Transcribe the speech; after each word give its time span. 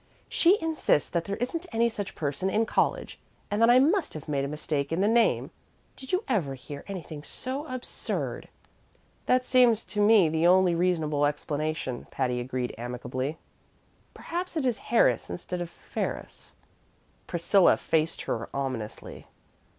"She 0.27 0.59
insists 0.59 1.11
that 1.11 1.25
there 1.25 1.35
isn't 1.35 1.67
any 1.71 1.87
such 1.87 2.15
person 2.15 2.49
in 2.49 2.65
college, 2.65 3.19
and 3.51 3.61
that 3.61 3.69
I 3.69 3.77
must 3.77 4.15
have 4.15 4.27
made 4.27 4.43
a 4.43 4.47
mistake 4.47 4.91
in 4.91 4.99
the 4.99 5.07
name! 5.07 5.51
Did 5.95 6.11
you 6.11 6.23
ever 6.27 6.55
hear 6.55 6.83
anything 6.87 7.21
so 7.21 7.67
absurd?" 7.67 8.47
"That 9.27 9.45
seems 9.45 9.83
to 9.83 10.01
me 10.01 10.27
the 10.27 10.47
only 10.47 10.73
reasonable 10.73 11.27
explanation," 11.27 12.07
Patty 12.09 12.39
agreed 12.39 12.73
amicably. 12.79 13.37
"Perhaps 14.15 14.57
it 14.57 14.65
is 14.65 14.79
Harris 14.79 15.29
instead 15.29 15.61
of 15.61 15.69
Ferris." 15.69 16.51
Priscilla 17.27 17.77
faced 17.77 18.23
her 18.23 18.49
ominously. 18.55 19.27